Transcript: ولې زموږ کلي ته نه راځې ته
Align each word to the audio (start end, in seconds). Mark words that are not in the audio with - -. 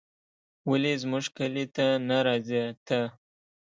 ولې 0.69 0.93
زموږ 1.01 1.25
کلي 1.37 1.65
ته 1.75 1.85
نه 2.07 2.17
راځې 2.27 2.63
ته 2.87 2.99